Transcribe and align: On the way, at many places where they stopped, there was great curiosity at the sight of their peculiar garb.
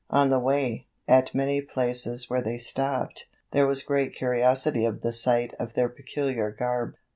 On 0.09 0.31
the 0.31 0.39
way, 0.39 0.87
at 1.07 1.35
many 1.35 1.61
places 1.61 2.27
where 2.27 2.41
they 2.41 2.57
stopped, 2.57 3.27
there 3.51 3.67
was 3.67 3.83
great 3.83 4.15
curiosity 4.15 4.83
at 4.83 5.03
the 5.03 5.13
sight 5.13 5.53
of 5.59 5.75
their 5.75 5.89
peculiar 5.89 6.49
garb. 6.49 6.95